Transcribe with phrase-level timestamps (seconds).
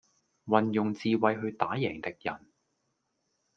[0.47, 2.47] 運用智慧去打贏敵人